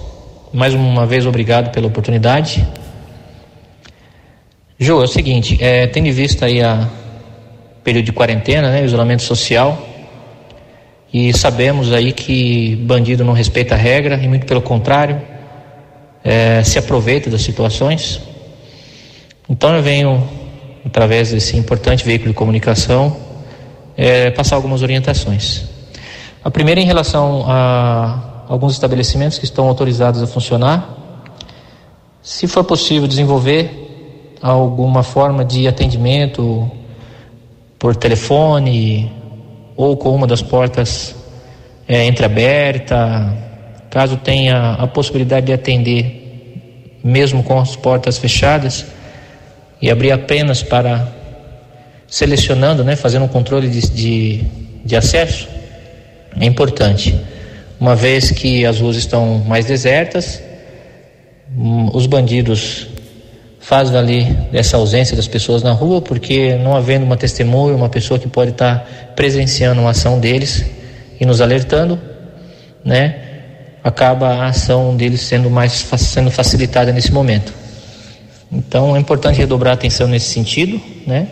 [0.52, 2.66] Mais uma vez, obrigado pela oportunidade.
[4.80, 6.88] Ju, é o seguinte, é, tendo em vista aí a
[7.82, 9.76] período de quarentena, né, isolamento social,
[11.12, 15.20] e sabemos aí que bandido não respeita a regra e muito pelo contrário,
[16.22, 18.20] é, se aproveita das situações.
[19.50, 20.22] Então eu venho,
[20.86, 23.16] através desse importante veículo de comunicação,
[23.96, 25.64] é, passar algumas orientações.
[26.44, 30.96] A primeira em relação a alguns estabelecimentos que estão autorizados a funcionar,
[32.22, 33.87] se for possível desenvolver
[34.40, 36.70] alguma forma de atendimento
[37.78, 39.12] por telefone
[39.76, 41.14] ou com uma das portas
[41.86, 43.32] é, entreaberta,
[43.90, 48.86] caso tenha a possibilidade de atender, mesmo com as portas fechadas,
[49.80, 51.06] e abrir apenas para
[52.06, 54.44] selecionando, né, fazendo um controle de, de,
[54.84, 55.48] de acesso,
[56.38, 57.18] é importante.
[57.78, 60.42] Uma vez que as ruas estão mais desertas,
[61.56, 62.88] hum, os bandidos
[63.68, 68.18] fazem ali dessa ausência das pessoas na rua, porque não havendo uma testemunha, uma pessoa
[68.18, 70.64] que pode estar presenciando uma ação deles
[71.20, 72.00] e nos alertando,
[72.82, 73.16] né,
[73.84, 77.52] acaba a ação deles sendo mais sendo facilitada nesse momento.
[78.50, 81.28] Então é importante redobrar a atenção nesse sentido, né?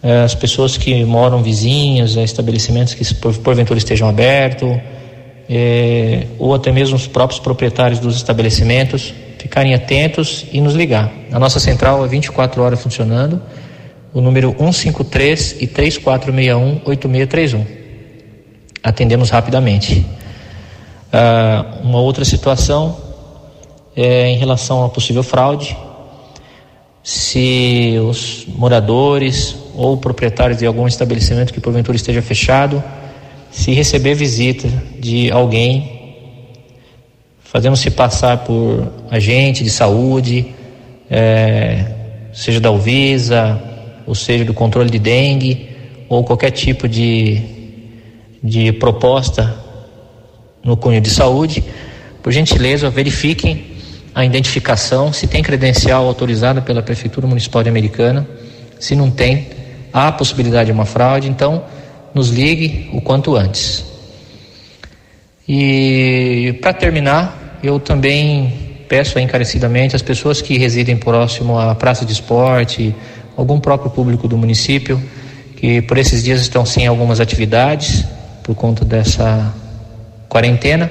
[0.00, 4.78] É, as pessoas que moram vizinhos, é, estabelecimentos que porventura estejam abertos,
[5.50, 9.12] é, ou até mesmo os próprios proprietários dos estabelecimentos,
[9.42, 11.12] ficarem atentos e nos ligar.
[11.32, 13.42] A nossa central é 24 horas funcionando,
[14.14, 17.66] o número 153 e 3461 8631.
[18.84, 20.06] Atendemos rapidamente.
[21.12, 22.96] Ah, uma outra situação
[23.96, 25.76] é em relação à possível fraude.
[27.02, 32.82] Se os moradores ou proprietários de algum estabelecimento que porventura esteja fechado,
[33.50, 34.68] se receber visita
[35.00, 36.01] de alguém
[37.52, 40.54] fazendo-se passar por agente de saúde,
[41.10, 41.84] é,
[42.32, 43.60] seja da Uvisa,
[44.06, 45.68] ou seja do controle de dengue,
[46.08, 47.42] ou qualquer tipo de,
[48.42, 49.54] de proposta
[50.64, 51.62] no cunho de saúde,
[52.22, 53.66] por gentileza, verifiquem
[54.14, 58.26] a identificação, se tem credencial autorizada pela Prefeitura Municipal de Americana,
[58.80, 59.48] se não tem,
[59.92, 61.64] há a possibilidade de uma fraude, então
[62.14, 63.84] nos ligue o quanto antes.
[65.46, 72.12] E para terminar, eu também peço encarecidamente às pessoas que residem próximo à praça de
[72.12, 72.94] esporte,
[73.36, 75.00] algum próprio público do município,
[75.56, 78.04] que por esses dias estão sem algumas atividades
[78.42, 79.54] por conta dessa
[80.28, 80.90] quarentena,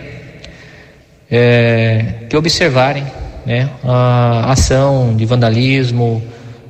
[1.30, 3.06] é, que observarem
[3.46, 6.24] né, a ação de vandalismo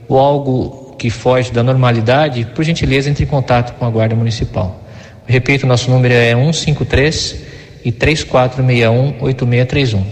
[0.08, 4.84] ou algo que foge da normalidade, por gentileza entre em contato com a Guarda Municipal.
[5.26, 7.51] repito, nosso número é 153
[7.84, 10.05] e 3461 8631.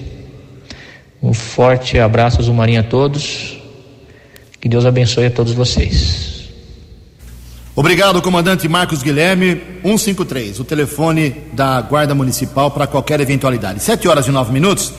[1.21, 3.57] Um forte abraço Zumarinha a todos.
[4.59, 6.49] Que Deus abençoe a todos vocês.
[7.75, 9.61] Obrigado, comandante Marcos Guilherme.
[9.83, 13.81] 153, o telefone da Guarda Municipal para qualquer eventualidade.
[13.81, 14.93] 7 horas e 9 minutos.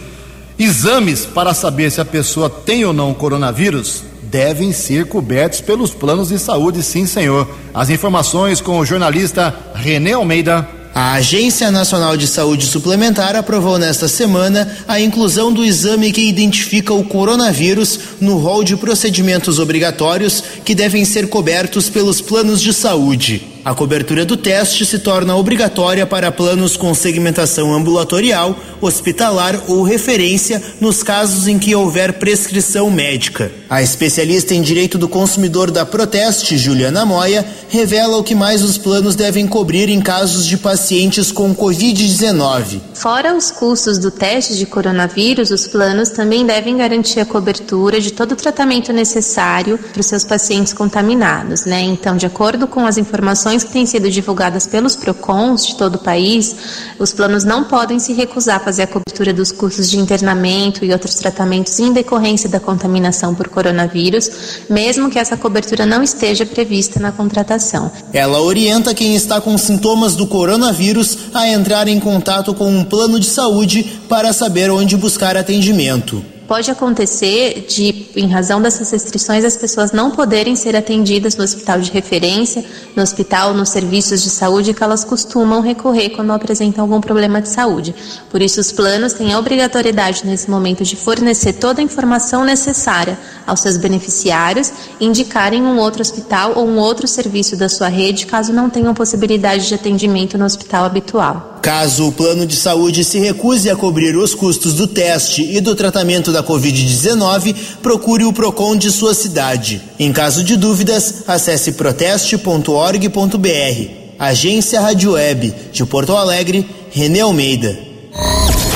[0.58, 6.28] Exames para saber se a pessoa tem ou não coronavírus devem ser cobertos pelos planos
[6.28, 7.48] de saúde, sim, senhor.
[7.74, 10.79] As informações com o jornalista René Almeida.
[10.94, 16.92] A Agência Nacional de Saúde Suplementar aprovou nesta semana a inclusão do exame que identifica
[16.92, 23.49] o coronavírus no rol de procedimentos obrigatórios que devem ser cobertos pelos planos de saúde.
[23.62, 30.62] A cobertura do teste se torna obrigatória para planos com segmentação ambulatorial, hospitalar ou referência
[30.80, 33.52] nos casos em que houver prescrição médica.
[33.68, 38.78] A especialista em direito do consumidor da Proteste, Juliana Moya, revela o que mais os
[38.78, 42.80] planos devem cobrir em casos de pacientes com Covid-19.
[42.94, 48.10] Fora os custos do teste de coronavírus, os planos também devem garantir a cobertura de
[48.10, 51.82] todo o tratamento necessário para os seus pacientes contaminados, né?
[51.82, 55.98] Então, de acordo com as informações que têm sido divulgadas pelos PROCONs de todo o
[55.98, 56.54] país,
[56.98, 60.92] os planos não podem se recusar a fazer a cobertura dos custos de internamento e
[60.92, 64.30] outros tratamentos em decorrência da contaminação por coronavírus,
[64.68, 67.90] mesmo que essa cobertura não esteja prevista na contratação.
[68.12, 73.18] Ela orienta quem está com sintomas do coronavírus a entrar em contato com um plano
[73.18, 79.56] de saúde para saber onde buscar atendimento pode acontecer de, em razão dessas restrições, as
[79.56, 82.64] pessoas não poderem ser atendidas no hospital de referência,
[82.96, 87.48] no hospital, nos serviços de saúde que elas costumam recorrer quando apresentam algum problema de
[87.48, 87.94] saúde.
[88.28, 93.16] Por isso, os planos têm a obrigatoriedade nesse momento de fornecer toda a informação necessária
[93.46, 98.52] aos seus beneficiários, indicarem um outro hospital ou um outro serviço da sua rede, caso
[98.52, 101.58] não tenham possibilidade de atendimento no hospital habitual.
[101.62, 105.76] Caso o plano de saúde se recuse a cobrir os custos do teste e do
[105.76, 109.80] tratamento da Covid-19, procure o PROCON de sua cidade.
[109.98, 113.90] Em caso de dúvidas, acesse proteste.org.br.
[114.18, 117.78] Agência Rádio Web, de Porto Alegre, René Almeida.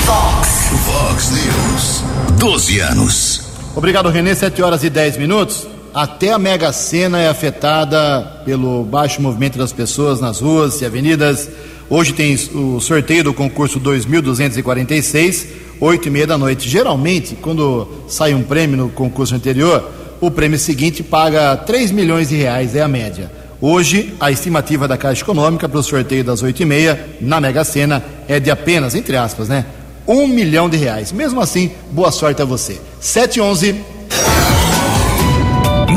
[0.05, 0.49] Fox.
[0.87, 2.05] Fox News.
[2.39, 3.41] 12 anos.
[3.75, 4.35] Obrigado, Renê.
[4.35, 5.67] 7 horas e 10 minutos.
[5.95, 11.49] Até a Mega Sena é afetada pelo baixo movimento das pessoas nas ruas e avenidas.
[11.89, 15.47] Hoje tem o sorteio do concurso 2246,
[15.85, 16.69] 8 e meia da noite.
[16.69, 22.37] Geralmente, quando sai um prêmio no concurso anterior, o prêmio seguinte paga 3 milhões de
[22.37, 23.31] reais, é a média.
[23.61, 27.65] Hoje, a estimativa da Caixa Econômica para o sorteio das 8 e meia na Mega
[27.65, 29.67] Sena é de apenas, entre aspas, né?
[30.09, 31.13] Um milhão de reais.
[31.13, 32.81] Mesmo assim, boa sorte a você.
[33.01, 33.75] 711.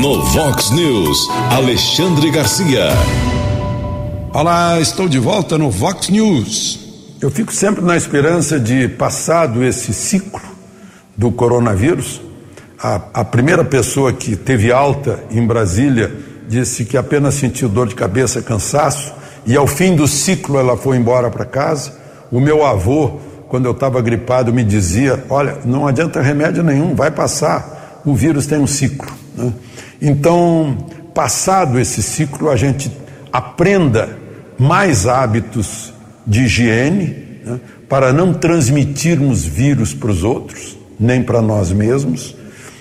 [0.02, 2.90] No Vox News, Alexandre Garcia.
[4.34, 6.87] Olá, estou de volta no Vox News.
[7.20, 10.40] Eu fico sempre na esperança de, passado esse ciclo
[11.18, 12.22] do coronavírus,
[12.80, 16.16] a, a primeira pessoa que teve alta em Brasília
[16.48, 19.12] disse que apenas sentiu dor de cabeça, cansaço,
[19.48, 21.92] e ao fim do ciclo ela foi embora para casa.
[22.32, 27.10] O meu avô, quando eu estava gripado, me dizia: Olha, não adianta remédio nenhum, vai
[27.10, 28.02] passar.
[28.06, 29.12] O vírus tem um ciclo.
[29.36, 29.52] Né?
[30.00, 30.78] Então,
[31.16, 32.92] passado esse ciclo, a gente
[33.34, 34.08] aprenda
[34.60, 35.97] mais hábitos
[36.28, 37.16] de higiene
[37.46, 37.60] né?
[37.88, 42.36] para não transmitirmos vírus para os outros, nem para nós mesmos,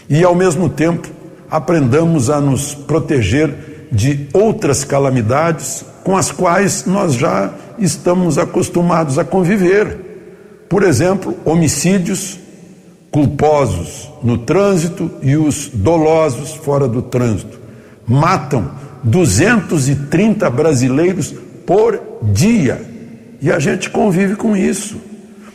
[0.08, 1.08] e ao mesmo tempo
[1.48, 9.24] aprendamos a nos proteger de outras calamidades com as quais nós já estamos acostumados a
[9.24, 9.98] conviver.
[10.68, 12.38] Por exemplo, homicídios
[13.10, 17.58] culposos no trânsito e os dolosos fora do trânsito.
[18.06, 18.70] Matam
[19.02, 21.34] 230 brasileiros
[21.64, 22.00] por
[22.32, 22.95] dia.
[23.46, 24.96] E a gente convive com isso.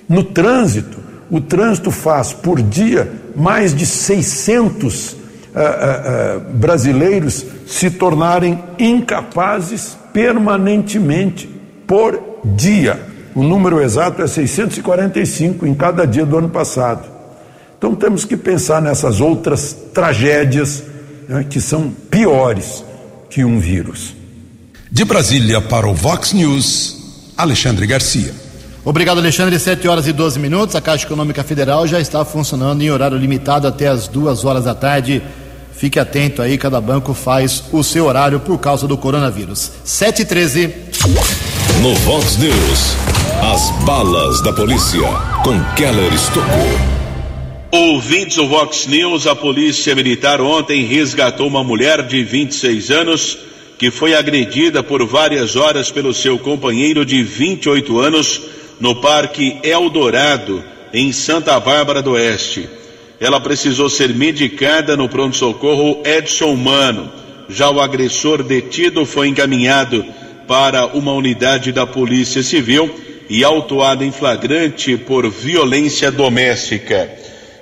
[0.08, 0.98] No trânsito,
[1.30, 5.18] o trânsito faz por dia mais de 600 uh, uh,
[5.58, 11.50] uh, brasileiros se tornarem incapazes permanentemente
[11.86, 12.18] por
[12.56, 12.98] dia.
[13.36, 17.10] O número exato é 645 em cada dia do ano passado.
[17.78, 20.82] Então temos que pensar nessas outras tragédias
[21.28, 22.86] né, que são piores
[23.30, 24.16] que um vírus.
[24.89, 27.01] De Brasília para o Vox News,
[27.42, 28.34] Alexandre Garcia.
[28.86, 29.58] Obrigado, Alexandre.
[29.58, 30.76] 7 horas e 12 minutos.
[30.76, 34.76] A Caixa Econômica Federal já está funcionando em horário limitado até as duas horas da
[34.76, 35.24] tarde.
[35.74, 39.72] Fique atento aí, cada banco faz o seu horário por causa do coronavírus.
[39.84, 40.76] 7 e 13.
[41.82, 42.96] No Vox News,
[43.52, 45.02] as balas da polícia
[45.44, 47.02] com Keller Estocou.
[47.72, 53.51] Ouvintes do Vox News, a Polícia Militar ontem resgatou uma mulher de 26 anos
[53.82, 58.40] que foi agredida por várias horas pelo seu companheiro de 28 anos
[58.80, 60.64] no Parque Eldorado,
[60.94, 62.70] em Santa Bárbara do Oeste.
[63.20, 67.12] Ela precisou ser medicada no pronto-socorro Edson Mano.
[67.50, 70.06] Já o agressor detido foi encaminhado
[70.48, 72.94] para uma unidade da Polícia Civil
[73.28, 77.10] e autuado em flagrante por violência doméstica.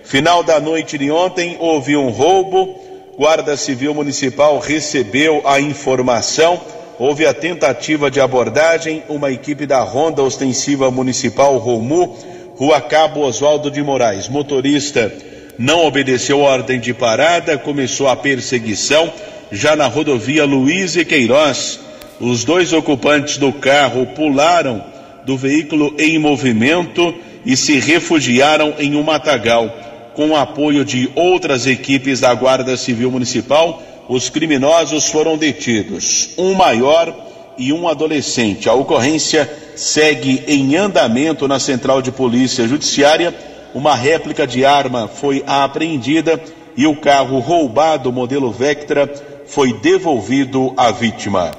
[0.03, 2.88] Final da noite de ontem houve um roubo.
[3.20, 6.57] Guarda Civil Municipal recebeu a informação.
[6.97, 9.03] Houve a tentativa de abordagem.
[9.09, 12.17] Uma equipe da Ronda Ostensiva Municipal Romu,
[12.55, 15.11] Rua Cabo Oswaldo de Moraes, motorista
[15.57, 19.11] não obedeceu ordem de parada, começou a perseguição.
[19.51, 21.78] Já na rodovia Luiz e Queiroz,
[22.22, 24.82] os dois ocupantes do carro pularam
[25.26, 27.13] do veículo em movimento
[27.45, 29.88] e se refugiaram em um matagal.
[30.20, 36.32] Com o apoio de outras equipes da Guarda Civil Municipal, os criminosos foram detidos.
[36.38, 37.15] Um maior
[37.57, 38.67] e um adolescente.
[38.67, 43.34] A ocorrência segue em andamento na Central de Polícia Judiciária.
[43.74, 46.38] Uma réplica de arma foi apreendida
[46.76, 49.09] e o carro roubado, modelo Vectra,
[49.47, 51.51] foi devolvido à vítima.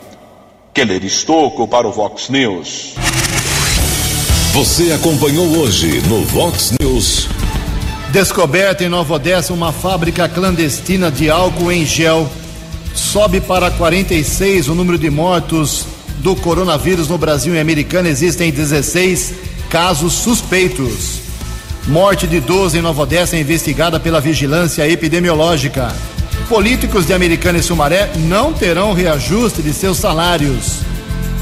[0.74, 2.92] Keller Estocco para o Vox News.
[4.52, 7.39] Você acompanhou hoje no Vox News.
[8.12, 12.28] Descoberta em Nova Odessa uma fábrica clandestina de álcool em gel.
[12.92, 15.86] Sobe para 46 o número de mortos
[16.18, 18.08] do coronavírus no Brasil e Americana.
[18.08, 19.34] Existem 16
[19.70, 21.20] casos suspeitos.
[21.86, 25.94] Morte de 12 em Nova Odessa é investigada pela vigilância epidemiológica.
[26.48, 30.80] Políticos de Americana e Sumaré não terão reajuste de seus salários.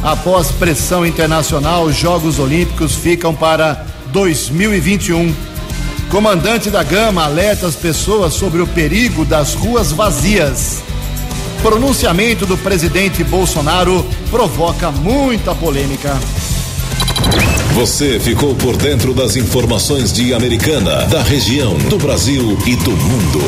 [0.02, 5.34] Após pressão internacional, os Jogos Olímpicos ficam para 2021.
[6.10, 10.82] Comandante da Gama alerta as pessoas sobre o perigo das ruas vazias.
[11.62, 16.18] Pronunciamento do presidente Bolsonaro provoca muita polêmica.
[17.74, 23.40] Você ficou por dentro das informações de Americana, da região, do Brasil e do mundo.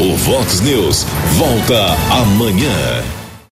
[0.00, 1.06] O Vox News
[1.36, 3.19] volta amanhã.